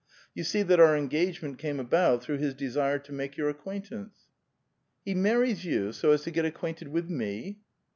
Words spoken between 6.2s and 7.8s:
to get acquainted with me